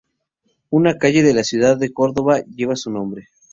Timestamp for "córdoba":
1.93-2.41